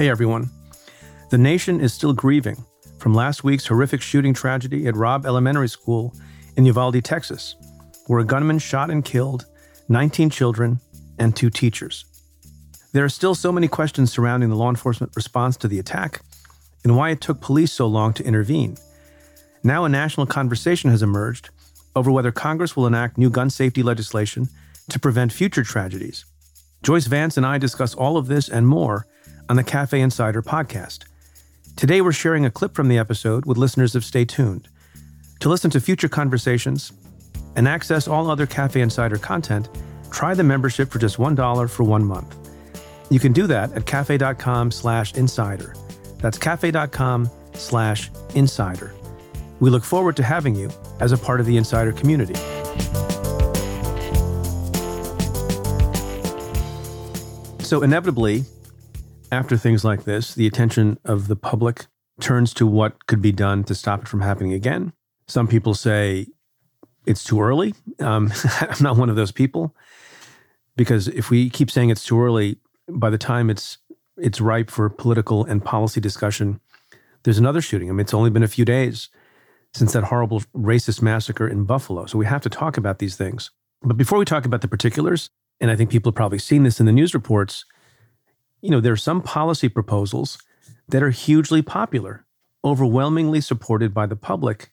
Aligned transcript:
Hey 0.00 0.08
everyone. 0.08 0.48
The 1.28 1.36
nation 1.36 1.78
is 1.78 1.92
still 1.92 2.14
grieving 2.14 2.64
from 2.96 3.12
last 3.12 3.44
week's 3.44 3.66
horrific 3.66 4.00
shooting 4.00 4.32
tragedy 4.32 4.86
at 4.86 4.96
Robb 4.96 5.26
Elementary 5.26 5.68
School 5.68 6.14
in 6.56 6.64
Uvalde, 6.64 7.04
Texas, 7.04 7.54
where 8.06 8.20
a 8.20 8.24
gunman 8.24 8.58
shot 8.60 8.88
and 8.88 9.04
killed 9.04 9.44
19 9.90 10.30
children 10.30 10.80
and 11.18 11.36
two 11.36 11.50
teachers. 11.50 12.06
There 12.94 13.04
are 13.04 13.10
still 13.10 13.34
so 13.34 13.52
many 13.52 13.68
questions 13.68 14.10
surrounding 14.10 14.48
the 14.48 14.56
law 14.56 14.70
enforcement 14.70 15.12
response 15.14 15.58
to 15.58 15.68
the 15.68 15.78
attack 15.78 16.22
and 16.82 16.96
why 16.96 17.10
it 17.10 17.20
took 17.20 17.42
police 17.42 17.70
so 17.70 17.86
long 17.86 18.14
to 18.14 18.24
intervene. 18.24 18.78
Now, 19.62 19.84
a 19.84 19.90
national 19.90 20.24
conversation 20.24 20.88
has 20.88 21.02
emerged 21.02 21.50
over 21.94 22.10
whether 22.10 22.32
Congress 22.32 22.74
will 22.74 22.86
enact 22.86 23.18
new 23.18 23.28
gun 23.28 23.50
safety 23.50 23.82
legislation 23.82 24.48
to 24.88 24.98
prevent 24.98 25.30
future 25.30 25.62
tragedies. 25.62 26.24
Joyce 26.82 27.06
Vance 27.06 27.36
and 27.36 27.44
I 27.44 27.58
discuss 27.58 27.94
all 27.94 28.16
of 28.16 28.28
this 28.28 28.48
and 28.48 28.66
more 28.66 29.06
on 29.50 29.56
the 29.56 29.64
Cafe 29.64 30.00
Insider 30.00 30.42
podcast. 30.42 31.06
Today, 31.74 32.00
we're 32.00 32.12
sharing 32.12 32.46
a 32.46 32.52
clip 32.52 32.72
from 32.72 32.86
the 32.86 32.98
episode 32.98 33.46
with 33.46 33.58
listeners 33.58 33.96
of 33.96 34.04
Stay 34.04 34.24
Tuned. 34.24 34.68
To 35.40 35.48
listen 35.48 35.72
to 35.72 35.80
future 35.80 36.08
conversations 36.08 36.92
and 37.56 37.66
access 37.66 38.06
all 38.06 38.30
other 38.30 38.46
Cafe 38.46 38.80
Insider 38.80 39.18
content, 39.18 39.68
try 40.12 40.34
the 40.34 40.44
membership 40.44 40.88
for 40.88 41.00
just 41.00 41.16
$1 41.16 41.68
for 41.68 41.82
one 41.82 42.04
month. 42.04 42.36
You 43.10 43.18
can 43.18 43.32
do 43.32 43.48
that 43.48 43.72
at 43.72 43.86
cafe.com 43.86 44.70
slash 44.70 45.14
insider. 45.14 45.74
That's 46.18 46.38
cafe.com 46.38 47.28
slash 47.54 48.08
insider. 48.36 48.94
We 49.58 49.68
look 49.68 49.82
forward 49.82 50.14
to 50.18 50.22
having 50.22 50.54
you 50.54 50.70
as 51.00 51.10
a 51.10 51.18
part 51.18 51.40
of 51.40 51.46
the 51.46 51.56
insider 51.56 51.90
community. 51.90 52.36
So, 57.64 57.82
inevitably, 57.82 58.44
after 59.32 59.56
things 59.56 59.84
like 59.84 60.04
this, 60.04 60.34
the 60.34 60.46
attention 60.46 60.98
of 61.04 61.28
the 61.28 61.36
public 61.36 61.86
turns 62.20 62.52
to 62.54 62.66
what 62.66 63.06
could 63.06 63.22
be 63.22 63.32
done 63.32 63.64
to 63.64 63.74
stop 63.74 64.02
it 64.02 64.08
from 64.08 64.20
happening 64.20 64.52
again. 64.52 64.92
Some 65.26 65.48
people 65.48 65.74
say 65.74 66.26
it's 67.06 67.24
too 67.24 67.40
early. 67.40 67.74
Um, 67.98 68.32
I'm 68.60 68.82
not 68.82 68.96
one 68.96 69.08
of 69.08 69.16
those 69.16 69.32
people 69.32 69.74
because 70.76 71.08
if 71.08 71.30
we 71.30 71.50
keep 71.50 71.70
saying 71.70 71.90
it's 71.90 72.04
too 72.04 72.20
early, 72.20 72.58
by 72.88 73.10
the 73.10 73.18
time 73.18 73.50
it's 73.50 73.78
it's 74.16 74.40
ripe 74.40 74.70
for 74.70 74.90
political 74.90 75.44
and 75.44 75.64
policy 75.64 76.00
discussion, 76.00 76.60
there's 77.22 77.38
another 77.38 77.62
shooting. 77.62 77.88
I 77.88 77.92
mean, 77.92 78.00
it's 78.00 78.12
only 78.12 78.30
been 78.30 78.42
a 78.42 78.48
few 78.48 78.64
days 78.64 79.08
since 79.72 79.92
that 79.92 80.04
horrible 80.04 80.40
racist 80.54 81.00
massacre 81.00 81.48
in 81.48 81.64
Buffalo. 81.64 82.06
So 82.06 82.18
we 82.18 82.26
have 82.26 82.42
to 82.42 82.50
talk 82.50 82.76
about 82.76 82.98
these 82.98 83.16
things. 83.16 83.50
But 83.82 83.96
before 83.96 84.18
we 84.18 84.24
talk 84.24 84.44
about 84.44 84.60
the 84.60 84.68
particulars, 84.68 85.30
and 85.60 85.70
I 85.70 85.76
think 85.76 85.90
people 85.90 86.10
have 86.10 86.16
probably 86.16 86.38
seen 86.38 86.64
this 86.64 86.80
in 86.80 86.86
the 86.86 86.92
news 86.92 87.14
reports, 87.14 87.64
you 88.60 88.70
know, 88.70 88.80
there 88.80 88.92
are 88.92 88.96
some 88.96 89.22
policy 89.22 89.68
proposals 89.68 90.38
that 90.88 91.02
are 91.02 91.10
hugely 91.10 91.62
popular, 91.62 92.24
overwhelmingly 92.64 93.40
supported 93.40 93.94
by 93.94 94.06
the 94.06 94.16
public. 94.16 94.70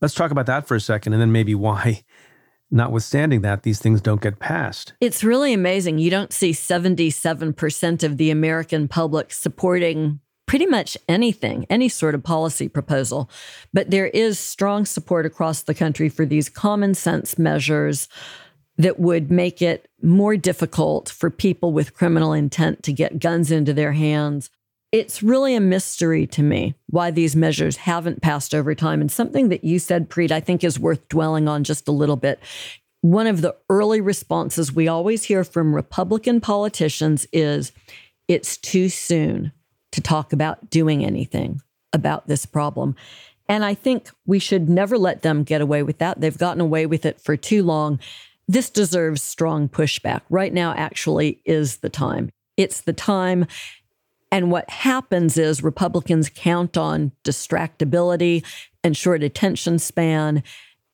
Let's 0.00 0.14
talk 0.14 0.30
about 0.30 0.46
that 0.46 0.66
for 0.68 0.74
a 0.74 0.80
second 0.80 1.12
and 1.12 1.22
then 1.22 1.32
maybe 1.32 1.54
why 1.54 2.02
notwithstanding 2.70 3.40
that, 3.42 3.62
these 3.62 3.80
things 3.80 4.00
don't 4.00 4.20
get 4.20 4.38
passed. 4.38 4.92
It's 5.00 5.24
really 5.24 5.52
amazing. 5.52 5.98
You 5.98 6.10
don't 6.10 6.32
see 6.32 6.52
77% 6.52 8.02
of 8.02 8.16
the 8.18 8.30
American 8.30 8.88
public 8.88 9.32
supporting 9.32 10.20
pretty 10.46 10.66
much 10.66 10.96
anything, 11.08 11.66
any 11.68 11.88
sort 11.88 12.14
of 12.14 12.22
policy 12.22 12.68
proposal. 12.68 13.30
But 13.72 13.90
there 13.90 14.06
is 14.08 14.38
strong 14.38 14.86
support 14.86 15.26
across 15.26 15.62
the 15.62 15.74
country 15.74 16.08
for 16.08 16.24
these 16.24 16.48
common 16.48 16.94
sense 16.94 17.38
measures 17.38 18.08
that 18.78 19.00
would 19.00 19.30
make 19.30 19.60
it 19.60 19.90
more 20.00 20.36
difficult 20.36 21.08
for 21.08 21.30
people 21.30 21.72
with 21.72 21.94
criminal 21.94 22.32
intent 22.32 22.82
to 22.84 22.92
get 22.92 23.18
guns 23.18 23.50
into 23.50 23.74
their 23.74 23.92
hands. 23.92 24.50
It's 24.92 25.22
really 25.22 25.54
a 25.54 25.60
mystery 25.60 26.26
to 26.28 26.42
me 26.42 26.74
why 26.86 27.10
these 27.10 27.36
measures 27.36 27.76
haven't 27.76 28.22
passed 28.22 28.54
over 28.54 28.74
time. 28.74 29.00
And 29.00 29.10
something 29.10 29.48
that 29.48 29.64
you 29.64 29.78
said, 29.78 30.08
Preet, 30.08 30.30
I 30.30 30.40
think 30.40 30.64
is 30.64 30.78
worth 30.78 31.08
dwelling 31.08 31.48
on 31.48 31.64
just 31.64 31.88
a 31.88 31.92
little 31.92 32.16
bit. 32.16 32.40
One 33.00 33.26
of 33.26 33.42
the 33.42 33.56
early 33.68 34.00
responses 34.00 34.72
we 34.72 34.88
always 34.88 35.24
hear 35.24 35.44
from 35.44 35.74
Republican 35.74 36.40
politicians 36.40 37.26
is 37.32 37.72
it's 38.28 38.56
too 38.56 38.88
soon 38.88 39.52
to 39.92 40.00
talk 40.00 40.32
about 40.32 40.70
doing 40.70 41.04
anything 41.04 41.60
about 41.92 42.28
this 42.28 42.46
problem. 42.46 42.94
And 43.48 43.64
I 43.64 43.74
think 43.74 44.10
we 44.26 44.38
should 44.38 44.68
never 44.68 44.98
let 44.98 45.22
them 45.22 45.42
get 45.42 45.60
away 45.60 45.82
with 45.82 45.98
that. 45.98 46.20
They've 46.20 46.36
gotten 46.36 46.60
away 46.60 46.86
with 46.86 47.06
it 47.06 47.20
for 47.20 47.36
too 47.36 47.62
long. 47.62 47.98
This 48.48 48.70
deserves 48.70 49.20
strong 49.20 49.68
pushback. 49.68 50.22
Right 50.30 50.52
now, 50.54 50.72
actually, 50.74 51.42
is 51.44 51.76
the 51.76 51.90
time. 51.90 52.30
It's 52.56 52.80
the 52.80 52.94
time. 52.94 53.46
And 54.32 54.50
what 54.50 54.68
happens 54.70 55.36
is 55.36 55.62
Republicans 55.62 56.30
count 56.34 56.76
on 56.76 57.12
distractibility 57.24 58.44
and 58.82 58.96
short 58.96 59.22
attention 59.22 59.78
span. 59.78 60.42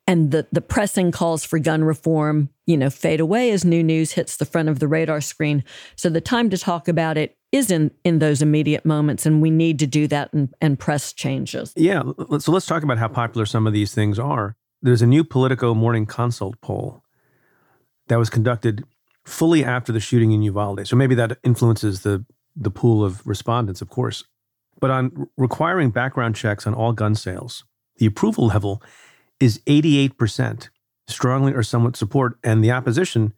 And 0.07 0.33
the, 0.33 0.47
the 0.53 0.61
pressing 0.61 1.13
calls 1.13 1.45
for 1.45 1.59
gun 1.59 1.83
reform, 1.85 2.51
you 2.67 2.77
know, 2.77 2.91
fade 2.91 3.21
away 3.21 3.51
as 3.53 3.65
new 3.65 3.83
news 3.83 4.13
hits 4.13 4.37
the 4.37 4.45
front 4.45 4.69
of 4.69 4.79
the 4.79 4.89
radar 4.89 5.21
screen. 5.21 5.65
So 5.97 6.11
the 6.11 6.21
time 6.21 6.51
to 6.51 6.59
talk 6.59 6.89
about 6.89 7.17
it 7.17 7.37
is 7.53 7.71
in 7.71 7.93
in 8.05 8.19
those 8.19 8.43
immediate 8.43 8.85
moments, 8.85 9.25
and 9.25 9.41
we 9.41 9.49
need 9.49 9.79
to 9.79 9.87
do 9.87 10.09
that 10.09 10.33
and, 10.33 10.53
and 10.61 10.79
press 10.79 11.13
changes. 11.13 11.73
Yeah. 11.77 12.03
So 12.39 12.53
let's 12.53 12.67
talk 12.67 12.83
about 12.83 12.99
how 12.99 13.09
popular 13.09 13.47
some 13.47 13.67
of 13.67 13.73
these 13.73 13.95
things 13.95 14.19
are. 14.19 14.57
There's 14.83 15.03
a 15.03 15.07
new 15.07 15.25
Politico 15.25 15.73
Morning 15.73 16.05
Consult 16.05 16.61
poll 16.61 17.04
that 18.09 18.19
was 18.19 18.31
conducted 18.31 18.85
fully 19.25 19.65
after 19.65 19.93
the 19.93 20.01
shooting 20.01 20.33
in 20.33 20.43
Uvalde. 20.43 20.87
So 20.87 20.97
maybe 20.97 21.15
that 21.15 21.39
influences 21.43 22.03
the 22.03 22.25
the 22.57 22.71
pool 22.71 23.05
of 23.05 23.27
respondents, 23.27 23.83
of 23.83 23.89
course. 23.89 24.25
But 24.81 24.91
on 24.91 25.29
requiring 25.37 25.91
background 25.91 26.37
checks 26.37 26.67
on 26.67 26.75
all 26.75 26.93
gun 26.93 27.15
sales, 27.15 27.65
the 27.97 28.07
approval 28.07 28.47
level 28.47 28.81
is 29.41 29.59
88%, 29.67 30.69
strongly 31.09 31.53
or 31.53 31.63
somewhat 31.63 31.97
support, 31.97 32.39
and 32.45 32.63
the 32.63 32.71
opposition 32.71 33.33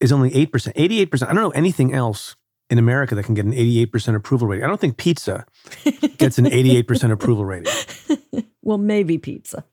is 0.00 0.10
only 0.10 0.30
8%. 0.30 0.48
88%. 0.74 1.22
I 1.22 1.26
don't 1.26 1.36
know 1.36 1.50
anything 1.50 1.94
else 1.94 2.34
in 2.68 2.78
America 2.78 3.14
that 3.14 3.24
can 3.24 3.34
get 3.34 3.44
an 3.44 3.52
88% 3.52 4.16
approval 4.16 4.48
rating. 4.48 4.64
I 4.64 4.68
don't 4.68 4.80
think 4.80 4.96
pizza 4.96 5.46
gets 6.18 6.38
an 6.38 6.46
88% 6.46 7.12
approval 7.12 7.44
rating. 7.44 7.72
Well, 8.64 8.78
maybe 8.78 9.18
pizza. 9.18 9.64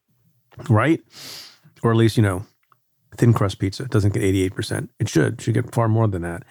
Right? 0.68 1.00
Or 1.84 1.92
at 1.92 1.98
least, 1.98 2.18
you 2.18 2.24
know, 2.24 2.44
thin 3.20 3.34
crust 3.34 3.60
pizza 3.60 3.86
doesn't 3.86 4.14
get 4.14 4.24
88%. 4.24 4.90
It 5.00 5.08
should. 5.08 5.42
Should 5.42 5.54
get 5.54 5.74
far 5.74 5.88
more 5.88 6.08
than 6.08 6.24
that. 6.24 6.44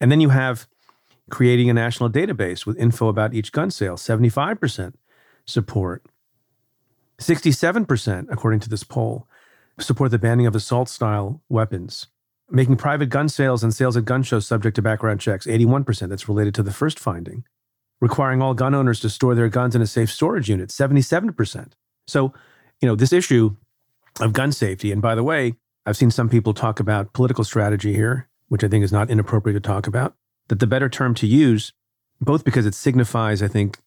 And 0.00 0.10
then 0.10 0.20
you 0.20 0.30
have 0.30 0.66
creating 1.30 1.70
a 1.70 1.74
national 1.74 2.10
database 2.10 2.66
with 2.66 2.76
info 2.78 3.08
about 3.08 3.34
each 3.34 3.52
gun 3.52 3.70
sale, 3.70 3.96
75% 3.96 4.94
support. 5.46 6.04
67%, 7.18 8.26
according 8.28 8.60
to 8.60 8.68
this 8.68 8.82
poll, 8.82 9.28
support 9.78 10.10
the 10.10 10.18
banning 10.18 10.46
of 10.46 10.56
assault 10.56 10.88
style 10.88 11.40
weapons 11.48 12.08
making 12.50 12.76
private 12.76 13.08
gun 13.08 13.28
sales 13.28 13.62
and 13.62 13.74
sales 13.74 13.96
at 13.96 14.04
gun 14.04 14.22
shows 14.22 14.46
subject 14.46 14.76
to 14.76 14.82
background 14.82 15.20
checks, 15.20 15.46
81%. 15.46 16.08
That's 16.08 16.28
related 16.28 16.54
to 16.56 16.62
the 16.62 16.72
first 16.72 16.98
finding. 16.98 17.44
Requiring 18.00 18.42
all 18.42 18.54
gun 18.54 18.74
owners 18.74 19.00
to 19.00 19.08
store 19.08 19.34
their 19.34 19.48
guns 19.48 19.74
in 19.74 19.82
a 19.82 19.86
safe 19.86 20.10
storage 20.10 20.48
unit, 20.48 20.68
77%. 20.68 21.72
So, 22.06 22.34
you 22.80 22.88
know, 22.88 22.96
this 22.96 23.12
issue 23.12 23.56
of 24.20 24.32
gun 24.32 24.52
safety, 24.52 24.92
and 24.92 25.00
by 25.00 25.14
the 25.14 25.22
way, 25.22 25.54
I've 25.86 25.96
seen 25.96 26.10
some 26.10 26.28
people 26.28 26.54
talk 26.54 26.80
about 26.80 27.12
political 27.12 27.44
strategy 27.44 27.94
here, 27.94 28.28
which 28.48 28.64
I 28.64 28.68
think 28.68 28.84
is 28.84 28.92
not 28.92 29.10
inappropriate 29.10 29.62
to 29.62 29.66
talk 29.66 29.86
about, 29.86 30.14
that 30.48 30.60
the 30.60 30.66
better 30.66 30.88
term 30.88 31.14
to 31.16 31.26
use, 31.26 31.72
both 32.20 32.44
because 32.44 32.66
it 32.66 32.74
signifies, 32.74 33.42
I 33.42 33.48
think, 33.48 33.78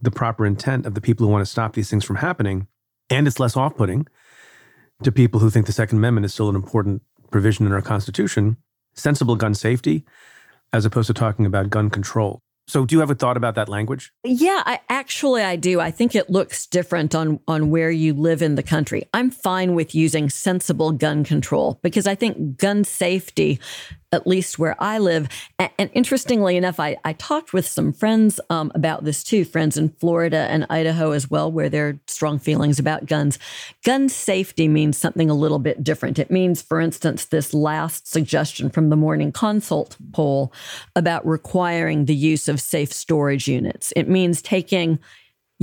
the 0.00 0.10
proper 0.10 0.46
intent 0.46 0.86
of 0.86 0.94
the 0.94 1.00
people 1.00 1.26
who 1.26 1.32
want 1.32 1.44
to 1.44 1.50
stop 1.50 1.74
these 1.74 1.90
things 1.90 2.04
from 2.04 2.16
happening, 2.16 2.66
and 3.10 3.26
it's 3.26 3.38
less 3.38 3.56
off 3.56 3.76
putting 3.76 4.06
to 5.02 5.12
people 5.12 5.40
who 5.40 5.50
think 5.50 5.66
the 5.66 5.72
Second 5.72 5.98
Amendment 5.98 6.24
is 6.24 6.32
still 6.32 6.48
an 6.48 6.56
important 6.56 7.02
provision 7.30 7.66
in 7.66 7.72
our 7.72 7.82
Constitution, 7.82 8.56
sensible 8.94 9.36
gun 9.36 9.54
safety, 9.54 10.04
as 10.72 10.84
opposed 10.84 11.06
to 11.08 11.14
talking 11.14 11.44
about 11.44 11.70
gun 11.70 11.90
control. 11.90 12.42
So, 12.66 12.86
do 12.86 12.94
you 12.94 13.00
have 13.00 13.10
a 13.10 13.14
thought 13.14 13.36
about 13.36 13.54
that 13.56 13.68
language? 13.68 14.12
Yeah, 14.24 14.62
I, 14.64 14.80
actually, 14.88 15.42
I 15.42 15.56
do. 15.56 15.80
I 15.80 15.90
think 15.90 16.14
it 16.14 16.30
looks 16.30 16.66
different 16.66 17.14
on 17.14 17.40
on 17.48 17.70
where 17.70 17.90
you 17.90 18.14
live 18.14 18.40
in 18.40 18.54
the 18.54 18.62
country. 18.62 19.08
I'm 19.12 19.30
fine 19.30 19.74
with 19.74 19.94
using 19.94 20.30
sensible 20.30 20.92
gun 20.92 21.24
control 21.24 21.80
because 21.82 22.06
I 22.06 22.14
think 22.14 22.56
gun 22.56 22.84
safety 22.84 23.58
at 24.12 24.26
least 24.26 24.58
where 24.58 24.76
I 24.78 24.98
live. 24.98 25.28
And, 25.58 25.90
interestingly 25.94 26.56
enough, 26.56 26.78
I, 26.78 26.96
I 27.04 27.14
talked 27.14 27.52
with 27.52 27.66
some 27.66 27.92
friends 27.92 28.38
um, 28.50 28.70
about 28.74 29.04
this 29.04 29.24
too, 29.24 29.44
friends 29.44 29.76
in 29.76 29.88
Florida 29.88 30.46
and 30.50 30.66
Idaho 30.70 31.12
as 31.12 31.30
well, 31.30 31.50
where 31.50 31.68
there 31.68 31.88
are 31.88 31.98
strong 32.06 32.38
feelings 32.38 32.78
about 32.78 33.06
guns. 33.06 33.38
Gun 33.84 34.08
safety 34.08 34.68
means 34.68 34.98
something 34.98 35.30
a 35.30 35.34
little 35.34 35.58
bit 35.58 35.82
different. 35.82 36.18
It 36.18 36.30
means, 36.30 36.62
for 36.62 36.80
instance, 36.80 37.24
this 37.24 37.54
last 37.54 38.06
suggestion 38.06 38.70
from 38.70 38.90
the 38.90 38.96
Morning 38.96 39.32
Consult 39.32 39.96
poll 40.12 40.52
about 40.94 41.26
requiring 41.26 42.04
the 42.04 42.14
use 42.14 42.48
of 42.48 42.60
safe 42.60 42.92
storage 42.92 43.48
units. 43.48 43.92
It 43.96 44.08
means 44.08 44.42
taking 44.42 44.98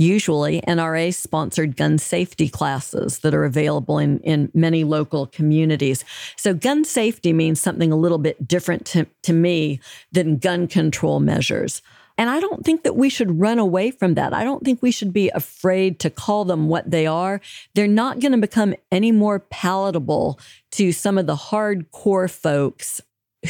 usually 0.00 0.60
NRA 0.62 1.14
sponsored 1.14 1.76
gun 1.76 1.98
safety 1.98 2.48
classes 2.48 3.20
that 3.20 3.34
are 3.34 3.44
available 3.44 3.98
in, 3.98 4.20
in 4.20 4.50
many 4.54 4.82
local 4.84 5.26
communities. 5.26 6.04
So, 6.36 6.54
gun 6.54 6.84
safety 6.84 7.32
means 7.32 7.60
something 7.60 7.92
a 7.92 7.96
little 7.96 8.18
bit 8.18 8.48
different 8.48 8.86
to, 8.86 9.06
to 9.22 9.32
me 9.32 9.80
than 10.12 10.38
gun 10.38 10.66
control 10.66 11.20
measures. 11.20 11.82
And 12.20 12.28
I 12.28 12.38
don't 12.38 12.64
think 12.66 12.82
that 12.82 12.96
we 12.96 13.08
should 13.08 13.40
run 13.40 13.58
away 13.58 13.90
from 13.90 14.12
that. 14.14 14.34
I 14.34 14.44
don't 14.44 14.62
think 14.62 14.82
we 14.82 14.90
should 14.90 15.12
be 15.12 15.30
afraid 15.30 15.98
to 16.00 16.10
call 16.10 16.44
them 16.44 16.68
what 16.68 16.90
they 16.90 17.06
are. 17.06 17.40
They're 17.74 17.88
not 17.88 18.20
going 18.20 18.32
to 18.32 18.38
become 18.38 18.74
any 18.92 19.10
more 19.10 19.38
palatable 19.38 20.38
to 20.72 20.92
some 20.92 21.16
of 21.16 21.26
the 21.26 21.36
hardcore 21.36 22.30
folks 22.30 23.00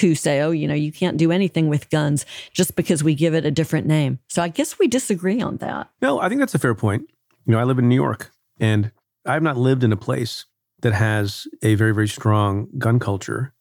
who 0.01 0.15
say, 0.15 0.41
oh, 0.41 0.51
you 0.51 0.69
know, 0.69 0.75
you 0.75 0.93
can't 0.93 1.17
do 1.17 1.33
anything 1.33 1.69
with 1.69 1.91
guns 1.91 2.25
just 2.53 2.77
because 2.77 3.03
we 3.03 3.15
give 3.15 3.35
it 3.35 3.45
a 3.45 3.51
different 3.51 3.87
name. 3.87 4.19
So 4.29 4.43
I 4.43 4.49
guess 4.49 4.79
we 4.79 4.87
disagree 4.87 5.41
on 5.41 5.57
that. 5.59 5.89
No, 6.01 6.21
I 6.21 6.29
think 6.29 6.41
that's 6.41 6.55
a 6.55 6.59
fair 6.59 6.75
point. 6.75 7.11
You 7.47 7.53
know, 7.53 7.59
I 7.59 7.65
live 7.65 7.79
in 7.79 7.89
New 7.89 7.97
York 7.97 8.31
and 8.59 8.93
I 9.27 9.35
have 9.35 9.43
not 9.43 9.57
lived 9.57 9.83
in 9.83 9.93
a 9.93 9.97
place 9.97 10.45
that 10.83 10.93
has 10.93 11.47
a 11.63 11.75
very, 11.75 11.93
very 11.93 12.09
strong 12.09 12.69
gun 12.79 12.99
culture 12.99 13.53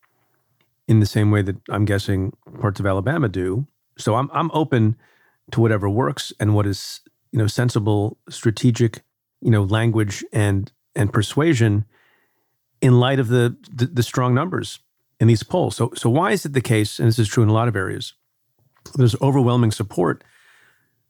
in 0.88 1.00
the 1.00 1.06
same 1.06 1.32
way 1.32 1.42
that 1.42 1.58
I'm 1.70 1.86
guessing 1.86 2.36
parts 2.60 2.80
of 2.80 2.86
Alabama 2.86 3.30
do. 3.30 3.68
So 3.98 4.16
I'm 4.16 4.30
I'm 4.34 4.50
open 4.54 4.96
to 5.52 5.62
whatever 5.62 5.90
works 5.90 6.34
and 6.40 6.56
what 6.56 6.66
is 6.66 7.02
you 7.32 7.40
know 7.40 7.48
sensible, 7.48 8.18
strategic, 8.30 9.04
you 9.42 9.52
know 9.52 9.64
language 9.64 10.24
and 10.32 10.72
and 10.96 11.14
persuasion 11.14 11.86
in 12.82 13.00
light 13.00 13.20
of 13.20 13.28
the, 13.28 13.58
the, 13.72 13.86
the 13.86 14.04
strong 14.04 14.34
numbers 14.34 14.80
in 15.20 15.28
these 15.28 15.44
polls. 15.44 15.76
So 15.76 15.92
so 15.96 16.10
why 16.10 16.32
is 16.32 16.46
it 16.46 16.54
the 16.54 16.62
case? 16.62 17.00
And 17.00 17.08
this 17.08 17.20
is 17.20 17.28
true 17.28 17.44
in 17.44 17.50
a 17.50 17.54
lot 17.54 17.68
of 17.68 17.76
areas. 17.76 18.14
There's 18.96 19.20
overwhelming 19.22 19.72
support 19.72 20.24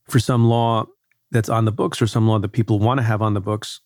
for 0.07 0.19
some 0.19 0.45
law 0.45 0.85
that's 1.31 1.49
on 1.49 1.65
the 1.65 1.71
books 1.71 2.01
or 2.01 2.07
some 2.07 2.27
law 2.27 2.39
that 2.39 2.49
people 2.49 2.79
want 2.79 2.99
to 2.99 3.03
have 3.03 3.21
on 3.21 3.33
the 3.33 3.41
books, 3.41 3.81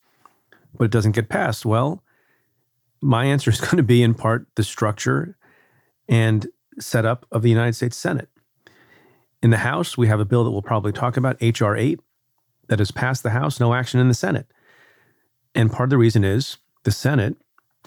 but 0.78 0.86
it 0.86 0.92
doesn't 0.92 1.12
get 1.12 1.30
passed. 1.30 1.66
Well, 1.66 2.04
my 3.02 3.25
answer 3.25 3.52
is 3.52 3.60
going 3.62 3.78
to 3.78 3.84
be 3.84 4.02
in 4.02 4.14
part 4.14 4.48
the 4.56 4.64
structure 4.64 5.38
and 6.08 6.48
setup 6.80 7.25
of 7.31 7.42
the 7.42 7.50
United 7.50 7.74
States 7.74 7.98
Senate. 7.98 8.30
In 9.42 9.50
the 9.50 9.58
House, 9.58 9.98
we 9.98 10.08
have 10.08 10.22
a 10.22 10.25
bill 10.25 10.46
that 10.46 10.52
we'll 10.52 10.62
probably 10.62 10.94
talk 10.94 11.18
about, 11.18 11.36
H.R. 11.42 11.75
8, 11.75 12.00
that 12.70 12.80
has 12.80 12.92
passed 12.92 13.24
the 13.24 13.31
House, 13.31 13.60
no 13.60 13.74
action 13.74 14.00
in 14.00 14.08
the 14.08 14.14
Senate. 14.14 14.48
And 15.54 15.70
part 15.72 15.88
of 15.88 15.90
the 15.92 15.98
reason 15.98 16.24
is 16.24 16.58
the 16.84 16.92
Senate, 16.92 17.36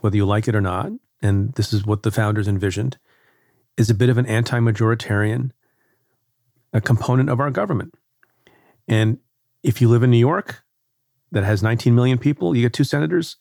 whether 0.02 0.16
you 0.16 0.26
like 0.26 0.48
it 0.48 0.54
or 0.54 0.60
not, 0.60 0.92
and 1.22 1.52
this 1.54 1.72
is 1.72 1.86
what 1.86 2.02
the 2.02 2.10
founders 2.10 2.48
envisioned, 2.48 2.98
is 3.76 3.90
a 3.90 3.94
bit 3.94 4.08
of 4.08 4.18
an 4.18 4.26
anti 4.26 4.58
majoritarian 4.58 5.50
component 6.80 7.30
of 7.30 7.40
our 7.40 7.50
government. 7.50 7.94
And 8.88 9.18
if 9.62 9.80
you 9.80 9.88
live 9.88 10.02
in 10.02 10.10
New 10.10 10.18
York, 10.18 10.62
that 11.32 11.44
has 11.44 11.62
19 11.62 11.94
million 11.94 12.18
people, 12.18 12.54
you 12.54 12.62
get 12.62 12.72
two 12.72 12.84
senators. 12.84 13.36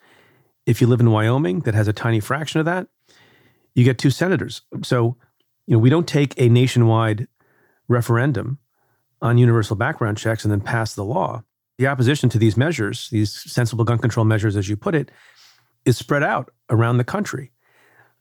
If 0.66 0.82
you 0.82 0.88
live 0.88 1.00
in 1.00 1.12
Wyoming, 1.12 1.62
that 1.62 1.76
has 1.76 1.88
a 1.88 1.94
tiny 1.94 2.20
fraction 2.20 2.60
of 2.60 2.66
that, 2.66 2.88
you 3.76 3.84
get 3.84 3.98
two 3.98 4.10
senators. 4.10 4.62
So, 4.84 5.18
you 5.68 5.74
know, 5.74 5.80
we 5.80 5.90
don't 5.90 6.08
take 6.08 6.34
a 6.40 6.50
nationwide 6.50 7.28
referendum 7.88 8.58
on 9.22 9.38
universal 9.38 9.76
background 9.76 10.18
checks 10.18 10.44
and 10.44 10.52
then 10.52 10.62
pass 10.62 10.96
the 10.96 11.04
law. 11.04 11.44
The 11.78 11.88
opposition 11.88 12.30
to 12.30 12.40
these 12.40 12.58
measures, 12.58 13.10
these 13.10 13.34
sensible 13.34 13.84
gun 13.84 13.98
control 13.98 14.26
measures, 14.26 14.56
as 14.56 14.70
you 14.70 14.78
put 14.78 14.96
it, 14.96 15.12
is 15.84 15.98
spread 15.98 16.24
out 16.24 16.50
around 16.70 16.98
the 16.98 17.04
country. 17.04 17.52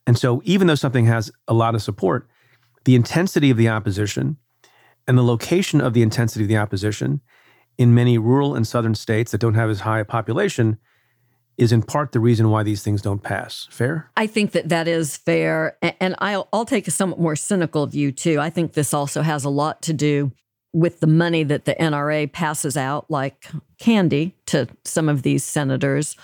And 0.07 0.17
so, 0.17 0.41
even 0.45 0.67
though 0.67 0.75
something 0.75 1.05
has 1.05 1.31
a 1.47 1.53
lot 1.53 1.75
of 1.75 1.81
support, 1.81 2.27
the 2.83 2.95
intensity 2.95 3.49
of 3.49 3.57
the 3.57 3.69
opposition 3.69 4.37
and 5.07 5.17
the 5.17 5.23
location 5.23 5.81
of 5.81 5.93
the 5.93 6.01
intensity 6.01 6.45
of 6.45 6.49
the 6.49 6.57
opposition 6.57 7.21
in 7.77 7.93
many 7.93 8.17
rural 8.17 8.55
and 8.55 8.65
southern 8.65 8.95
states 8.95 9.31
that 9.31 9.41
don't 9.41 9.55
have 9.55 9.69
as 9.69 9.81
high 9.81 9.99
a 9.99 10.05
population 10.05 10.77
is 11.57 11.71
in 11.71 11.81
part 11.81 12.11
the 12.11 12.19
reason 12.19 12.49
why 12.49 12.63
these 12.63 12.83
things 12.83 13.01
don't 13.01 13.23
pass. 13.23 13.67
Fair? 13.71 14.11
I 14.17 14.27
think 14.27 14.51
that 14.51 14.69
that 14.69 14.87
is 14.87 15.15
fair. 15.17 15.77
And 15.81 16.15
I'll, 16.19 16.49
I'll 16.51 16.65
take 16.65 16.87
a 16.87 16.91
somewhat 16.91 17.19
more 17.19 17.35
cynical 17.35 17.85
view 17.87 18.11
too. 18.11 18.39
I 18.39 18.49
think 18.49 18.73
this 18.73 18.93
also 18.93 19.21
has 19.21 19.43
a 19.45 19.49
lot 19.49 19.81
to 19.83 19.93
do 19.93 20.31
with 20.73 20.99
the 20.99 21.07
money 21.07 21.43
that 21.43 21.63
the 21.63 21.75
NRA 21.75 22.31
passes 22.31 22.75
out 22.75 23.09
like 23.09 23.47
candy 23.79 24.35
to 24.47 24.67
some 24.83 25.07
of 25.07 25.21
these 25.23 25.43
senators. 25.45 26.17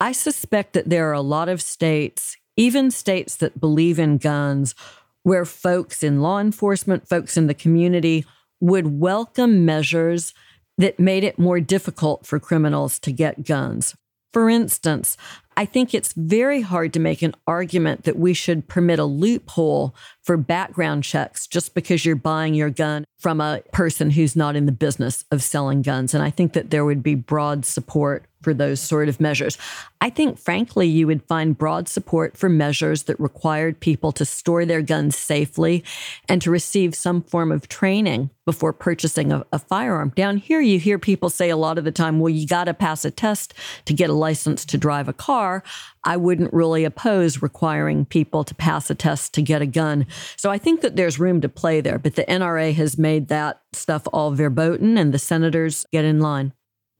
I 0.00 0.12
suspect 0.12 0.72
that 0.72 0.88
there 0.88 1.10
are 1.10 1.14
a 1.14 1.20
lot 1.20 1.50
of 1.50 1.60
states, 1.60 2.38
even 2.56 2.90
states 2.90 3.36
that 3.36 3.60
believe 3.60 3.98
in 3.98 4.18
guns, 4.18 4.74
where 5.22 5.44
folks 5.44 6.02
in 6.02 6.20
law 6.20 6.38
enforcement, 6.38 7.08
folks 7.08 7.36
in 7.36 7.46
the 7.46 7.54
community 7.54 8.24
would 8.60 9.00
welcome 9.00 9.64
measures 9.64 10.34
that 10.78 10.98
made 10.98 11.24
it 11.24 11.38
more 11.38 11.60
difficult 11.60 12.26
for 12.26 12.38
criminals 12.38 12.98
to 12.98 13.12
get 13.12 13.44
guns. 13.44 13.94
For 14.32 14.48
instance, 14.48 15.18
I 15.56 15.66
think 15.66 15.92
it's 15.92 16.14
very 16.14 16.62
hard 16.62 16.94
to 16.94 17.00
make 17.00 17.20
an 17.20 17.34
argument 17.46 18.04
that 18.04 18.18
we 18.18 18.32
should 18.32 18.66
permit 18.66 18.98
a 18.98 19.04
loophole 19.04 19.94
for 20.22 20.38
background 20.38 21.04
checks 21.04 21.46
just 21.46 21.74
because 21.74 22.06
you're 22.06 22.16
buying 22.16 22.54
your 22.54 22.70
gun 22.70 23.04
from 23.18 23.40
a 23.40 23.62
person 23.72 24.10
who's 24.10 24.34
not 24.34 24.56
in 24.56 24.64
the 24.64 24.72
business 24.72 25.24
of 25.30 25.42
selling 25.42 25.82
guns. 25.82 26.14
And 26.14 26.22
I 26.22 26.30
think 26.30 26.54
that 26.54 26.70
there 26.70 26.86
would 26.86 27.02
be 27.02 27.14
broad 27.14 27.66
support 27.66 28.24
for 28.42 28.52
those 28.52 28.80
sort 28.80 29.08
of 29.08 29.20
measures. 29.20 29.56
I 30.00 30.10
think, 30.10 30.38
frankly, 30.38 30.88
you 30.88 31.06
would 31.06 31.22
find 31.24 31.56
broad 31.56 31.88
support 31.88 32.36
for 32.36 32.48
measures 32.48 33.04
that 33.04 33.18
required 33.20 33.80
people 33.80 34.12
to 34.12 34.24
store 34.24 34.64
their 34.64 34.82
guns 34.82 35.16
safely 35.16 35.84
and 36.28 36.42
to 36.42 36.50
receive 36.50 36.94
some 36.94 37.22
form 37.22 37.52
of 37.52 37.68
training 37.68 38.30
before 38.44 38.72
purchasing 38.72 39.32
a, 39.32 39.44
a 39.52 39.58
firearm. 39.58 40.12
Down 40.16 40.36
here, 40.36 40.60
you 40.60 40.78
hear 40.78 40.98
people 40.98 41.30
say 41.30 41.50
a 41.50 41.56
lot 41.56 41.78
of 41.78 41.84
the 41.84 41.92
time, 41.92 42.18
well, 42.18 42.30
you 42.30 42.46
got 42.46 42.64
to 42.64 42.74
pass 42.74 43.04
a 43.04 43.10
test 43.10 43.54
to 43.84 43.94
get 43.94 44.10
a 44.10 44.14
license 44.14 44.64
to 44.66 44.78
drive 44.78 45.08
a 45.08 45.12
car. 45.12 45.62
I 46.04 46.16
wouldn't 46.16 46.52
really 46.52 46.84
oppose 46.84 47.42
requiring 47.42 48.04
people 48.04 48.42
to 48.44 48.54
pass 48.54 48.90
a 48.90 48.94
test 48.94 49.34
to 49.34 49.42
get 49.42 49.62
a 49.62 49.66
gun. 49.66 50.06
So 50.36 50.50
I 50.50 50.58
think 50.58 50.80
that 50.80 50.96
there's 50.96 51.20
room 51.20 51.40
to 51.42 51.48
play 51.48 51.80
there, 51.80 51.98
but 51.98 52.16
the 52.16 52.24
NRA 52.24 52.74
has 52.74 52.98
made 52.98 53.28
that 53.28 53.60
stuff 53.72 54.02
all 54.12 54.32
verboten 54.32 54.98
and 54.98 55.14
the 55.14 55.18
senators 55.18 55.86
get 55.92 56.04
in 56.04 56.20
line. 56.20 56.52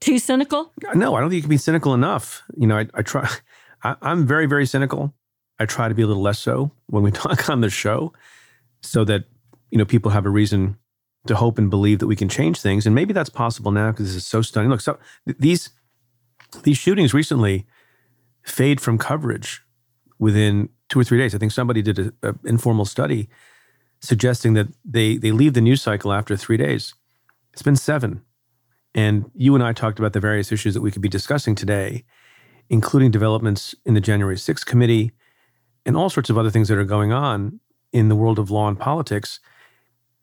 Too 0.03 0.19
cynical? 0.19 0.73
No, 0.95 1.15
I 1.15 1.21
don't 1.21 1.29
think 1.29 1.37
you 1.37 1.41
can 1.43 1.49
be 1.49 1.57
cynical 1.57 1.93
enough. 1.93 2.43
You 2.57 2.67
know, 2.67 2.77
I, 2.77 2.87
I 2.93 3.01
try, 3.03 3.29
I, 3.83 3.95
I'm 4.01 4.27
very, 4.27 4.47
very 4.47 4.65
cynical. 4.65 5.13
I 5.59 5.65
try 5.65 5.87
to 5.87 5.95
be 5.95 6.01
a 6.01 6.07
little 6.07 6.21
less 6.21 6.39
so 6.39 6.71
when 6.87 7.03
we 7.03 7.11
talk 7.23 7.49
on 7.49 7.61
the 7.61 7.69
show 7.69 8.11
so 8.81 9.05
that, 9.05 9.23
you 9.71 9.77
know, 9.77 9.85
people 9.85 10.11
have 10.11 10.25
a 10.25 10.29
reason 10.29 10.77
to 11.27 11.35
hope 11.35 11.57
and 11.57 11.69
believe 11.69 11.99
that 11.99 12.07
we 12.07 12.17
can 12.17 12.27
change 12.27 12.59
things. 12.59 12.85
And 12.85 12.93
maybe 12.93 13.13
that's 13.13 13.29
possible 13.29 13.71
now 13.71 13.91
because 13.91 14.07
this 14.07 14.15
is 14.15 14.27
so 14.27 14.41
stunning. 14.41 14.69
Look, 14.69 14.81
so 14.81 14.99
these, 15.25 15.69
these 16.63 16.77
shootings 16.77 17.13
recently 17.13 17.65
fade 18.43 18.81
from 18.81 18.97
coverage 18.97 19.63
within 20.19 20.67
two 20.89 20.99
or 20.99 21.05
three 21.05 21.17
days. 21.17 21.33
I 21.33 21.37
think 21.37 21.53
somebody 21.53 21.81
did 21.81 22.13
an 22.21 22.39
informal 22.43 22.83
study 22.83 23.29
suggesting 24.01 24.53
that 24.55 24.67
they, 24.83 25.15
they 25.15 25.31
leave 25.31 25.53
the 25.53 25.61
news 25.61 25.81
cycle 25.81 26.11
after 26.11 26.35
three 26.35 26.57
days. 26.57 26.93
It's 27.53 27.61
been 27.61 27.77
seven. 27.77 28.21
And 28.95 29.29
you 29.35 29.55
and 29.55 29.63
I 29.63 29.73
talked 29.73 29.99
about 29.99 30.13
the 30.13 30.19
various 30.19 30.51
issues 30.51 30.73
that 30.73 30.81
we 30.81 30.91
could 30.91 31.01
be 31.01 31.09
discussing 31.09 31.55
today, 31.55 32.03
including 32.69 33.11
developments 33.11 33.73
in 33.85 33.93
the 33.93 34.01
January 34.01 34.35
6th 34.35 34.65
committee 34.65 35.11
and 35.85 35.97
all 35.97 36.09
sorts 36.09 36.29
of 36.29 36.37
other 36.37 36.49
things 36.49 36.67
that 36.67 36.77
are 36.77 36.85
going 36.85 37.11
on 37.11 37.59
in 37.91 38.09
the 38.09 38.15
world 38.15 38.39
of 38.39 38.51
law 38.51 38.67
and 38.67 38.79
politics. 38.79 39.39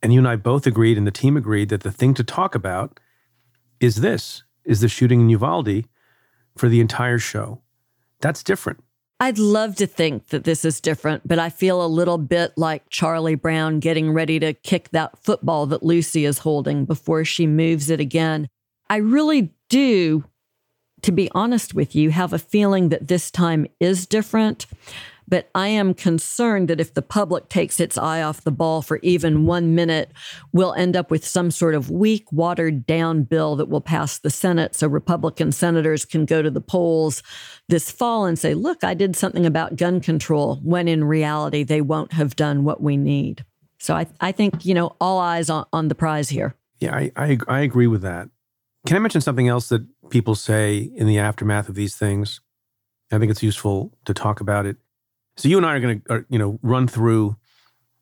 And 0.03 0.13
you 0.13 0.21
and 0.21 0.29
I 0.29 0.37
both 0.37 0.67
agreed, 0.67 0.97
and 0.97 1.07
the 1.07 1.13
team 1.13 1.37
agreed, 1.37 1.69
that 1.69 1.83
the 1.83 1.93
thing 1.93 2.15
to 2.15 2.25
talk 2.25 2.55
about 2.55 2.99
is 3.81 3.97
this 3.97 4.45
is 4.65 4.81
the 4.81 4.89
shooting 4.89 5.21
in 5.21 5.29
Uvalde 5.31 5.85
for 6.57 6.69
the 6.69 6.81
entire 6.81 7.19
show. 7.19 7.61
That's 8.21 8.43
different. 8.43 8.83
I'd 9.23 9.39
love 9.39 9.77
to 9.77 9.87
think 9.87 10.29
that 10.29 10.45
this 10.45 10.65
is 10.65 10.81
different, 10.81 11.29
but 11.29 11.39
I 11.39 11.51
feel 11.51 11.85
a 11.85 11.87
little 11.87 12.17
bit 12.17 12.53
like 12.57 12.89
Charlie 12.89 13.35
Brown 13.35 13.79
getting 13.79 14.13
ready 14.13 14.39
to 14.39 14.55
kick 14.55 14.89
that 14.91 15.19
football 15.19 15.67
that 15.67 15.83
Lucy 15.83 16.25
is 16.25 16.39
holding 16.39 16.87
before 16.87 17.25
she 17.27 17.47
moves 17.47 17.91
it 17.91 18.01
again. 18.01 18.49
I 18.91 18.97
really 18.97 19.55
do, 19.69 20.25
to 21.03 21.13
be 21.13 21.31
honest 21.33 21.73
with 21.75 21.95
you, 21.95 22.11
have 22.11 22.33
a 22.33 22.39
feeling 22.39 22.91
that 22.91 23.09
this 23.09 23.31
time 23.31 23.67
is 23.79 24.05
different. 24.05 24.67
But 25.29 25.49
I 25.55 25.69
am 25.69 25.95
concerned 25.95 26.67
that 26.67 26.81
if 26.81 26.95
the 26.95 27.03
public 27.03 27.49
takes 27.49 27.79
its 27.79 27.97
eye 27.97 28.21
off 28.21 28.43
the 28.43 28.51
ball 28.51 28.83
for 28.83 28.99
even 29.05 29.47
one 29.47 29.77
minute, 29.77 30.11
we'll 30.53 30.75
end 30.75 30.97
up 30.97 31.09
with 31.09 31.25
some 31.25 31.53
sort 31.53 31.77
of 31.77 31.89
weak, 31.89 32.33
watered 32.33 32.85
down 32.85 33.23
bill 33.23 33.55
that 33.55 33.69
will 33.69 33.81
pass 33.81 34.19
the 34.19 34.29
Senate 34.29 34.75
so 34.75 34.89
Republican 34.89 35.53
senators 35.53 36.05
can 36.05 36.25
go 36.25 36.43
to 36.43 36.51
the 36.51 36.61
polls 36.61 37.23
this 37.69 37.93
fall 37.93 38.27
and 38.27 38.41
say, 38.41 38.55
look, 38.55 38.83
I 38.83 38.93
did 38.95 39.15
something 39.15 39.47
about 39.47 39.77
gun 39.77 40.01
control, 40.01 40.57
when 40.65 40.89
in 40.89 41.05
reality, 41.05 41.63
they 41.63 41.81
won't 41.81 42.13
have 42.15 42.35
done 42.35 42.65
what 42.65 42.83
we 42.83 42.97
need. 42.97 43.45
So 43.79 43.95
I, 43.95 44.09
I 44.21 44.33
think, 44.33 44.65
you 44.65 44.75
know, 44.75 44.97
all 45.01 45.21
eyes 45.21 45.49
on, 45.49 45.65
on 45.73 45.87
the 45.87 45.95
prize 45.95 46.29
here. 46.29 46.57
Yeah, 46.81 46.97
I, 46.97 47.13
I, 47.15 47.39
I 47.47 47.61
agree 47.61 47.87
with 47.87 48.03
that. 48.03 48.29
Can 48.87 48.97
I 48.97 49.01
mention 49.01 49.21
something 49.21 49.49
else 49.49 49.69
that 49.69 49.85
people 50.11 50.35
say 50.35 50.79
in 50.79 51.07
the 51.07 51.19
aftermath 51.19 51.69
of 51.69 51.75
these 51.75 51.97
things? 51.97 52.41
I 53.13 53.19
think 53.19 53.31
it's 53.31 53.43
useful 53.43 53.97
to 54.05 54.15
talk 54.15 54.41
about 54.41 54.67
it. 54.67 54.77
So 55.37 55.49
you 55.49 55.57
and 55.57 55.67
I 55.67 55.75
are 55.75 55.81
going 55.81 56.03
to, 56.03 56.25
you 56.29 56.39
know, 56.39 56.59
run 56.63 56.87
through 56.87 57.37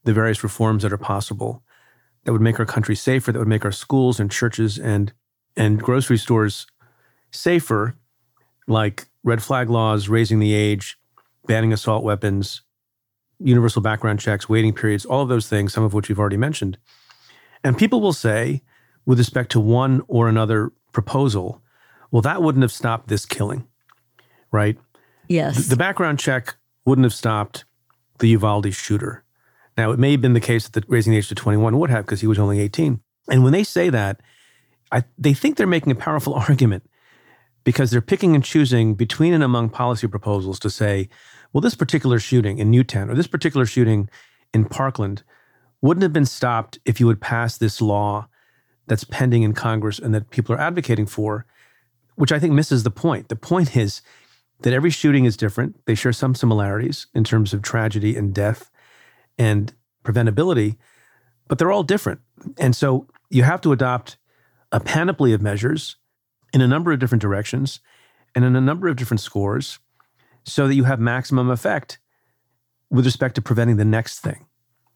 the 0.04 0.12
various 0.12 0.42
reforms 0.42 0.82
that 0.82 0.92
are 0.92 0.99
possible 0.99 1.62
that 2.25 2.32
would 2.32 2.40
make 2.40 2.58
our 2.58 2.66
country 2.66 2.94
safer, 2.94 3.32
that 3.32 3.38
would 3.38 3.49
make 3.49 3.64
our 3.64 3.73
schools 3.73 4.20
and 4.20 4.30
churches 4.30 4.78
and 4.78 5.12
and 5.56 5.82
grocery 5.82 6.18
stores 6.18 6.66
safer, 7.32 7.97
like 8.68 9.08
red 9.25 9.42
flag 9.42 9.68
laws, 9.68 10.08
raising 10.08 10.38
the 10.38 10.54
age, 10.54 10.99
banning 11.47 11.73
assault 11.73 12.04
weapons, 12.04 12.62
universal 13.40 13.82
background 13.82 14.20
checks, 14.20 14.49
waiting 14.49 14.73
periods, 14.73 15.04
all 15.04 15.23
of 15.23 15.28
those 15.28 15.49
things, 15.49 15.73
some 15.73 15.82
of 15.82 15.94
which 15.94 16.08
we've 16.08 16.18
already 16.18 16.37
mentioned. 16.37 16.78
And 17.64 17.76
people 17.76 18.00
will 18.00 18.12
say, 18.12 18.62
with 19.08 19.18
respect 19.18 19.50
to 19.50 19.58
one 19.58 20.02
or 20.06 20.28
another 20.28 20.70
proposal, 20.92 21.62
well, 22.10 22.20
that 22.20 22.42
wouldn't 22.42 22.60
have 22.60 22.70
stopped 22.70 23.08
this 23.08 23.24
killing, 23.24 23.66
right? 24.52 24.76
Yes. 25.28 25.68
The 25.68 25.76
background 25.76 26.18
check 26.18 26.56
wouldn't 26.84 27.06
have 27.06 27.14
stopped 27.14 27.64
the 28.18 28.28
Uvalde 28.28 28.74
shooter. 28.74 29.24
Now, 29.78 29.92
it 29.92 29.98
may 29.98 30.10
have 30.10 30.20
been 30.20 30.34
the 30.34 30.40
case 30.40 30.68
that 30.68 30.84
raising 30.88 31.12
the 31.12 31.16
age 31.16 31.28
to 31.28 31.34
21 31.34 31.78
would 31.78 31.88
have 31.88 32.04
because 32.04 32.20
he 32.20 32.26
was 32.26 32.38
only 32.38 32.60
18. 32.60 33.00
And 33.30 33.42
when 33.42 33.54
they 33.54 33.64
say 33.64 33.88
that, 33.88 34.20
I, 34.92 35.04
they 35.16 35.32
think 35.32 35.56
they're 35.56 35.66
making 35.66 35.92
a 35.92 35.94
powerful 35.94 36.34
argument 36.48 36.82
because 37.64 37.90
they're 37.90 38.02
picking 38.02 38.34
and 38.34 38.44
choosing 38.44 38.94
between 38.94 39.32
and 39.32 39.42
among 39.42 39.70
policy 39.70 40.06
proposals 40.06 40.58
to 40.58 40.68
say, 40.68 41.08
well, 41.54 41.62
this 41.62 41.74
particular 41.74 42.18
shooting 42.18 42.58
in 42.58 42.70
Newtown 42.70 43.08
or 43.08 43.14
this 43.14 43.26
particular 43.26 43.64
shooting 43.64 44.10
in 44.52 44.66
Parkland 44.66 45.22
wouldn't 45.80 46.02
have 46.02 46.12
been 46.12 46.26
stopped 46.26 46.78
if 46.84 47.00
you 47.00 47.08
had 47.08 47.22
passed 47.22 47.58
this 47.58 47.80
law 47.80 48.28
that's 48.88 49.04
pending 49.04 49.42
in 49.42 49.52
Congress 49.52 49.99
and 49.99 50.14
that 50.14 50.30
people 50.30 50.54
are 50.54 50.61
advocating 50.61 51.07
for, 51.07 51.47
which 52.16 52.33
I 52.33 52.38
think 52.38 52.54
misses 52.54 52.83
the 52.83 52.90
point. 52.90 53.28
The 53.28 53.37
point 53.37 53.76
is 53.76 54.02
that 54.62 54.73
every 54.73 54.90
shooting 54.90 55.25
is 55.25 55.37
different. 55.37 55.85
They 55.87 55.95
share 55.95 56.12
some 56.12 56.35
similarities 56.35 57.07
in 57.14 57.25
terms 57.25 57.54
of 57.54 57.62
tragedy 57.62 58.16
and 58.16 58.35
death 58.35 58.71
and 59.38 59.73
preventability, 60.04 60.76
but 61.47 61.59
they're 61.59 61.71
all 61.71 61.85
different. 61.85 62.21
And 62.59 62.75
so 62.75 63.07
you 63.30 63.45
have 63.45 63.61
to 63.61 63.73
adopt 63.73 64.16
a 64.73 64.80
panoply 64.80 65.33
of 65.33 65.40
measures 65.40 65.97
in 66.52 66.61
a 66.61 66.68
number 66.68 66.92
of 66.92 66.99
different 66.99 67.23
directions 67.23 67.80
and 68.35 68.45
in 68.45 68.57
a 68.57 68.61
number 68.61 68.88
of 68.88 68.97
different 68.97 69.21
scores 69.21 69.78
so 70.45 70.66
that 70.66 70.75
you 70.75 70.85
have 70.85 70.99
maximum 70.99 71.50
effect 71.50 71.99
with 72.90 73.04
respect 73.04 73.35
to 73.35 73.42
preventing 73.42 73.76
the 73.76 73.85
next 73.85 74.21
thing. 74.21 74.47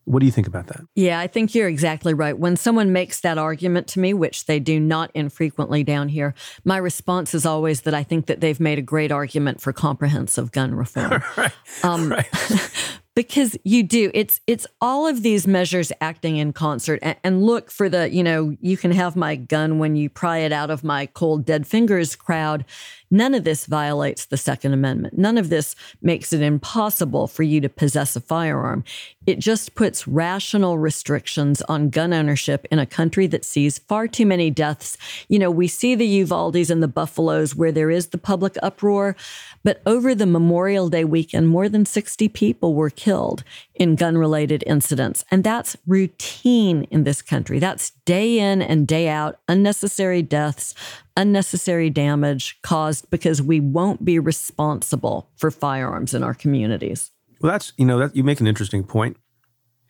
What 0.04 0.20
do 0.20 0.26
you 0.26 0.32
think 0.32 0.46
about 0.46 0.66
that? 0.66 0.80
Yeah, 0.94 1.20
I 1.20 1.26
think 1.26 1.54
you're 1.54 1.68
exactly 1.68 2.12
right. 2.12 2.36
When 2.36 2.56
someone 2.56 2.92
makes 2.92 3.20
that 3.20 3.38
argument 3.38 3.86
to 3.88 4.00
me, 4.00 4.14
which 4.14 4.46
they 4.46 4.58
do 4.58 4.80
not 4.80 5.10
infrequently 5.14 5.84
down 5.84 6.08
here, 6.08 6.34
my 6.64 6.76
response 6.76 7.34
is 7.34 7.46
always 7.46 7.82
that 7.82 7.94
I 7.94 8.02
think 8.02 8.26
that 8.26 8.40
they've 8.40 8.58
made 8.58 8.78
a 8.78 8.82
great 8.82 9.12
argument 9.12 9.60
for 9.60 9.72
comprehensive 9.72 10.50
gun 10.50 10.74
reform. 10.74 11.22
right. 11.36 11.52
Um, 11.84 12.10
right. 12.10 12.28
because 13.14 13.56
you 13.64 13.82
do 13.82 14.10
it's 14.14 14.40
it's 14.46 14.66
all 14.80 15.06
of 15.06 15.22
these 15.22 15.46
measures 15.46 15.92
acting 16.00 16.36
in 16.36 16.52
concert 16.52 16.98
and, 17.02 17.16
and, 17.22 17.42
look 17.42 17.70
for 17.70 17.88
the 17.88 18.10
you 18.10 18.22
know 18.22 18.56
you 18.60 18.76
can 18.76 18.90
have 18.90 19.16
my 19.16 19.36
gun 19.36 19.78
when 19.78 19.96
you 19.96 20.08
pry 20.08 20.38
it 20.38 20.52
out 20.52 20.70
of 20.70 20.82
my 20.82 21.06
cold 21.06 21.44
dead 21.44 21.66
fingers 21.66 22.16
crowd 22.16 22.64
none 23.12 23.34
of 23.34 23.44
this 23.44 23.66
violates 23.66 24.26
the 24.26 24.36
second 24.36 24.72
amendment 24.72 25.16
none 25.16 25.38
of 25.38 25.48
this 25.48 25.76
makes 26.00 26.32
it 26.32 26.42
impossible 26.42 27.28
for 27.28 27.44
you 27.44 27.60
to 27.60 27.68
possess 27.68 28.16
a 28.16 28.20
firearm 28.20 28.82
it 29.26 29.38
just 29.38 29.76
puts 29.76 30.08
rational 30.08 30.78
restrictions 30.78 31.62
on 31.62 31.90
gun 31.90 32.12
ownership 32.12 32.66
in 32.72 32.80
a 32.80 32.86
country 32.86 33.28
that 33.28 33.44
sees 33.44 33.78
far 33.78 34.08
too 34.08 34.26
many 34.26 34.50
deaths 34.50 34.96
you 35.28 35.38
know 35.38 35.50
we 35.50 35.68
see 35.68 35.94
the 35.94 36.06
uvaldes 36.06 36.70
and 36.70 36.82
the 36.82 36.88
buffaloes 36.88 37.54
where 37.54 37.70
there 37.70 37.90
is 37.90 38.08
the 38.08 38.18
public 38.18 38.56
uproar 38.62 39.14
but 39.62 39.80
over 39.86 40.14
the 40.14 40.26
memorial 40.26 40.88
day 40.88 41.04
weekend 41.04 41.48
more 41.48 41.68
than 41.68 41.86
60 41.86 42.28
people 42.30 42.74
were 42.74 42.90
killed 42.90 43.44
in 43.74 43.96
gun 43.96 44.16
related 44.16 44.62
incidents. 44.66 45.24
And 45.30 45.42
that's 45.42 45.76
routine 45.86 46.84
in 46.84 47.04
this 47.04 47.22
country. 47.22 47.58
That's 47.58 47.90
day 48.04 48.38
in 48.38 48.62
and 48.62 48.86
day 48.86 49.08
out, 49.08 49.38
unnecessary 49.48 50.22
deaths, 50.22 50.74
unnecessary 51.16 51.90
damage 51.90 52.58
caused 52.62 53.10
because 53.10 53.42
we 53.42 53.60
won't 53.60 54.04
be 54.04 54.18
responsible 54.18 55.30
for 55.36 55.50
firearms 55.50 56.14
in 56.14 56.22
our 56.22 56.34
communities. 56.34 57.10
Well, 57.40 57.52
that's, 57.52 57.72
you 57.76 57.84
know, 57.84 57.98
that 57.98 58.14
you 58.16 58.24
make 58.24 58.40
an 58.40 58.46
interesting 58.46 58.84
point, 58.84 59.16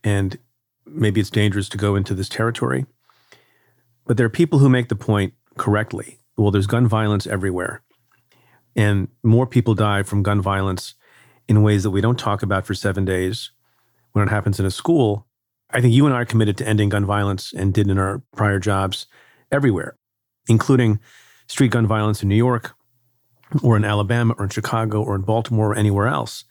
and 0.03 0.39
maybe 0.87 1.21
it's 1.21 1.31
dangerous 1.31 1.69
to 1.71 1.79
go 1.79 1.97
into 1.97 2.15
this 2.15 2.29
territory. 2.29 2.87
But 4.07 4.17
there 4.17 4.27
are 4.27 4.31
people 4.31 4.59
who 4.59 4.69
make 4.69 4.89
the 4.89 4.97
point 4.97 5.35
correctly. 5.59 6.19
Well, 6.37 6.51
there's 6.51 6.67
gun 6.67 6.89
violence 6.89 7.27
everywhere. 7.27 7.83
And 8.75 9.09
more 9.23 9.47
people 9.47 9.75
die 9.75 10.03
from 10.03 10.23
gun 10.23 10.41
violence 10.41 10.95
in 11.47 11.63
ways 11.63 11.83
that 11.83 11.91
we 11.91 12.01
don't 12.01 12.19
talk 12.19 12.43
about 12.43 12.67
for 12.67 12.75
seven 12.75 13.05
days 13.05 13.51
when 14.13 14.27
it 14.27 14.31
happens 14.31 14.59
in 14.59 14.67
a 14.67 14.71
school. 14.71 15.27
I 15.71 15.81
think 15.81 15.95
you 15.95 16.07
and 16.07 16.15
I 16.15 16.21
are 16.21 16.25
committed 16.25 16.57
to 16.59 16.69
ending 16.69 16.89
gun 16.89 17.05
violence 17.05 17.53
and 17.53 17.75
did 17.75 17.89
in 17.89 17.99
our 17.99 18.23
prior 18.35 18.59
jobs 18.59 19.07
everywhere, 19.51 19.97
including 20.49 21.01
street 21.47 21.71
gun 21.71 21.87
violence 21.87 22.23
in 22.23 22.29
New 22.29 22.37
York 22.37 22.75
or 23.63 23.77
in 23.77 23.85
Alabama 23.85 24.35
or 24.39 24.45
in 24.45 24.51
Chicago 24.51 25.03
or 25.03 25.15
in 25.15 25.23
Baltimore 25.23 25.73
or 25.73 25.77
anywhere 25.77 26.07
else. 26.07 26.45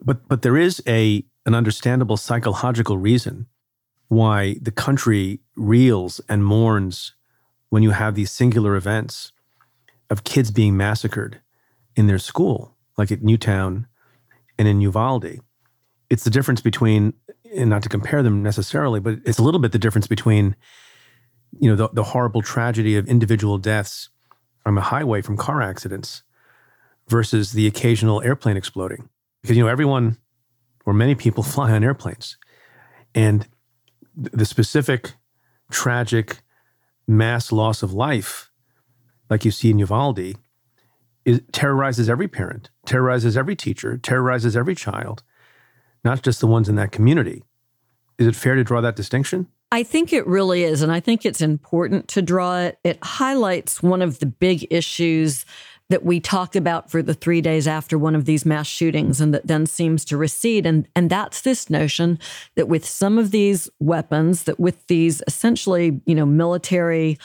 But 0.00 0.28
but 0.28 0.42
there 0.42 0.56
is 0.56 0.82
a 0.86 1.24
an 1.46 1.54
understandable 1.54 2.16
psychological 2.16 2.98
reason 2.98 3.46
why 4.08 4.56
the 4.60 4.70
country 4.70 5.40
reels 5.56 6.20
and 6.28 6.44
mourns 6.44 7.14
when 7.70 7.82
you 7.82 7.90
have 7.90 8.14
these 8.14 8.30
singular 8.30 8.76
events 8.76 9.32
of 10.10 10.24
kids 10.24 10.50
being 10.50 10.76
massacred 10.76 11.40
in 11.96 12.06
their 12.06 12.18
school 12.18 12.74
like 12.96 13.10
at 13.10 13.22
Newtown 13.22 13.86
and 14.58 14.68
in 14.68 14.80
Uvalde. 14.80 15.40
It's 16.10 16.24
the 16.24 16.30
difference 16.30 16.60
between, 16.60 17.14
and 17.56 17.70
not 17.70 17.82
to 17.82 17.88
compare 17.88 18.22
them 18.22 18.42
necessarily, 18.42 19.00
but 19.00 19.18
it's 19.24 19.38
a 19.38 19.42
little 19.42 19.60
bit 19.60 19.72
the 19.72 19.78
difference 19.78 20.06
between, 20.06 20.54
you 21.60 21.68
know, 21.68 21.76
the, 21.76 21.88
the 21.92 22.02
horrible 22.02 22.42
tragedy 22.42 22.96
of 22.96 23.08
individual 23.08 23.58
deaths 23.58 24.08
on 24.66 24.74
the 24.74 24.80
highway 24.80 25.22
from 25.22 25.36
car 25.36 25.62
accidents 25.62 26.22
versus 27.08 27.52
the 27.52 27.66
occasional 27.66 28.22
airplane 28.22 28.56
exploding. 28.56 29.08
Because, 29.42 29.56
you 29.56 29.62
know, 29.62 29.68
everyone 29.68 30.18
or 30.86 30.92
many 30.92 31.14
people 31.14 31.42
fly 31.54 31.72
on 31.72 31.84
airplanes. 31.84 32.36
And 33.14 33.46
the 34.16 34.44
specific 34.44 35.14
tragic 35.70 36.38
mass 37.06 37.52
loss 37.52 37.82
of 37.82 37.92
life, 37.92 38.50
like 39.28 39.44
you 39.44 39.50
see 39.50 39.70
in 39.70 39.78
Uvalde, 39.78 40.36
terrorizes 41.52 42.08
every 42.08 42.28
parent, 42.28 42.70
terrorizes 42.86 43.36
every 43.36 43.56
teacher, 43.56 43.96
terrorizes 43.96 44.56
every 44.56 44.74
child, 44.74 45.22
not 46.04 46.22
just 46.22 46.40
the 46.40 46.46
ones 46.46 46.68
in 46.68 46.76
that 46.76 46.92
community. 46.92 47.42
Is 48.18 48.26
it 48.26 48.36
fair 48.36 48.54
to 48.54 48.64
draw 48.64 48.80
that 48.80 48.96
distinction? 48.96 49.48
I 49.74 49.82
think 49.82 50.12
it 50.12 50.24
really 50.28 50.62
is. 50.62 50.82
And 50.82 50.92
I 50.92 51.00
think 51.00 51.26
it's 51.26 51.40
important 51.40 52.06
to 52.10 52.22
draw 52.22 52.58
it. 52.60 52.78
It 52.84 52.96
highlights 53.02 53.82
one 53.82 54.02
of 54.02 54.20
the 54.20 54.26
big 54.26 54.68
issues 54.70 55.44
that 55.90 56.04
we 56.04 56.20
talk 56.20 56.54
about 56.54 56.92
for 56.92 57.02
the 57.02 57.12
three 57.12 57.40
days 57.40 57.66
after 57.66 57.98
one 57.98 58.14
of 58.14 58.24
these 58.24 58.46
mass 58.46 58.68
shootings 58.68 59.20
and 59.20 59.34
that 59.34 59.48
then 59.48 59.66
seems 59.66 60.04
to 60.04 60.16
recede. 60.16 60.64
And, 60.64 60.86
and 60.94 61.10
that's 61.10 61.40
this 61.40 61.68
notion 61.70 62.20
that 62.54 62.68
with 62.68 62.86
some 62.86 63.18
of 63.18 63.32
these 63.32 63.68
weapons, 63.80 64.44
that 64.44 64.60
with 64.60 64.86
these 64.86 65.24
essentially, 65.26 66.00
you 66.06 66.14
know, 66.14 66.24
military 66.24 67.18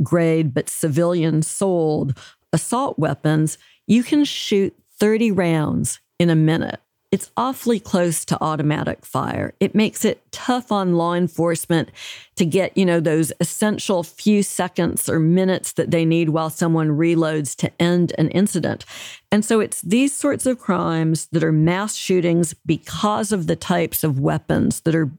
grade 0.00 0.54
but 0.54 0.68
civilian 0.68 1.42
sold 1.42 2.16
assault 2.52 2.96
weapons, 2.96 3.58
you 3.88 4.04
can 4.04 4.24
shoot 4.24 4.72
30 5.00 5.32
rounds 5.32 5.98
in 6.20 6.30
a 6.30 6.36
minute. 6.36 6.78
It's 7.10 7.30
awfully 7.38 7.80
close 7.80 8.26
to 8.26 8.42
automatic 8.42 9.06
fire. 9.06 9.54
It 9.60 9.74
makes 9.74 10.04
it 10.04 10.30
tough 10.30 10.70
on 10.70 10.94
law 10.94 11.14
enforcement 11.14 11.90
to 12.36 12.44
get, 12.44 12.76
you 12.76 12.84
know, 12.84 13.00
those 13.00 13.32
essential 13.40 14.02
few 14.02 14.42
seconds 14.42 15.08
or 15.08 15.18
minutes 15.18 15.72
that 15.72 15.90
they 15.90 16.04
need 16.04 16.28
while 16.28 16.50
someone 16.50 16.98
reloads 16.98 17.56
to 17.56 17.72
end 17.80 18.12
an 18.18 18.28
incident. 18.28 18.84
And 19.32 19.42
so 19.42 19.58
it's 19.58 19.80
these 19.80 20.12
sorts 20.12 20.44
of 20.44 20.58
crimes 20.58 21.28
that 21.32 21.42
are 21.42 21.52
mass 21.52 21.94
shootings 21.94 22.52
because 22.52 23.32
of 23.32 23.46
the 23.46 23.56
types 23.56 24.04
of 24.04 24.20
weapons 24.20 24.80
that 24.80 24.94
are 24.94 25.10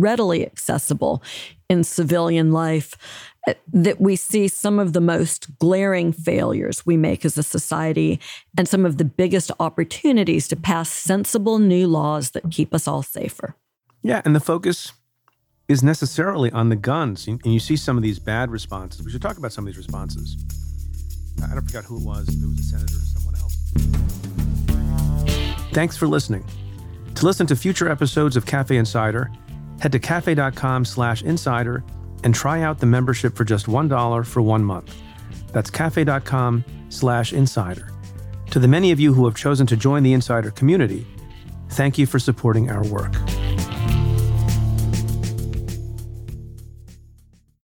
readily 0.00 0.44
accessible 0.46 1.22
in 1.68 1.84
civilian 1.84 2.52
life 2.52 2.96
eh, 3.46 3.54
that 3.72 4.00
we 4.00 4.16
see 4.16 4.48
some 4.48 4.78
of 4.78 4.92
the 4.92 5.00
most 5.00 5.58
glaring 5.58 6.12
failures 6.12 6.84
we 6.84 6.96
make 6.96 7.24
as 7.24 7.38
a 7.38 7.42
society 7.42 8.20
and 8.56 8.68
some 8.68 8.84
of 8.84 8.98
the 8.98 9.04
biggest 9.04 9.50
opportunities 9.60 10.48
to 10.48 10.56
pass 10.56 10.90
sensible 10.90 11.58
new 11.58 11.86
laws 11.86 12.30
that 12.30 12.50
keep 12.50 12.74
us 12.74 12.86
all 12.86 13.02
safer. 13.02 13.56
Yeah, 14.02 14.20
and 14.24 14.36
the 14.36 14.40
focus 14.40 14.92
is 15.68 15.82
necessarily 15.82 16.50
on 16.52 16.68
the 16.68 16.76
guns. 16.76 17.26
And 17.26 17.40
you 17.46 17.58
see 17.58 17.76
some 17.76 17.96
of 17.96 18.02
these 18.02 18.18
bad 18.18 18.50
responses. 18.50 19.02
We 19.02 19.10
should 19.10 19.22
talk 19.22 19.38
about 19.38 19.52
some 19.52 19.64
of 19.64 19.66
these 19.66 19.78
responses. 19.78 20.36
I 21.42 21.54
don't 21.54 21.64
forget 21.64 21.84
who 21.84 21.98
it 21.98 22.04
was, 22.04 22.28
if 22.28 22.34
it 22.42 22.46
was 22.46 22.58
a 22.58 22.62
senator 22.62 22.96
or 22.96 23.00
someone 23.00 23.34
else. 23.36 23.56
Thanks 25.72 25.96
for 25.96 26.06
listening. 26.06 26.44
To 27.16 27.26
listen 27.26 27.46
to 27.46 27.56
future 27.56 27.88
episodes 27.88 28.36
of 28.36 28.44
Cafe 28.46 28.76
Insider, 28.76 29.30
head 29.84 29.92
to 29.92 29.98
cafe.com 29.98 30.82
slash 30.82 31.22
insider 31.22 31.84
and 32.24 32.34
try 32.34 32.62
out 32.62 32.80
the 32.80 32.86
membership 32.86 33.36
for 33.36 33.44
just 33.44 33.66
$1 33.66 34.26
for 34.26 34.40
one 34.40 34.64
month. 34.64 34.96
That's 35.52 35.68
cafe.com 35.68 36.64
slash 36.88 37.34
insider. 37.34 37.92
To 38.50 38.58
the 38.58 38.66
many 38.66 38.92
of 38.92 38.98
you 38.98 39.12
who 39.12 39.26
have 39.26 39.36
chosen 39.36 39.66
to 39.66 39.76
join 39.76 40.02
the 40.02 40.14
insider 40.14 40.50
community, 40.50 41.06
thank 41.68 41.98
you 41.98 42.06
for 42.06 42.18
supporting 42.18 42.70
our 42.70 42.82
work. 42.88 43.12